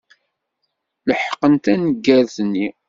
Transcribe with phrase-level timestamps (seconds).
[1.07, 2.67] Leḥqen taneggart-nni.